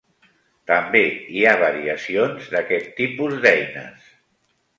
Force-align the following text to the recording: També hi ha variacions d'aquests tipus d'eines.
També 0.69 1.01
hi 1.39 1.43
ha 1.49 1.53
variacions 1.65 2.49
d'aquests 2.55 2.97
tipus 3.03 3.37
d'eines. 3.45 4.11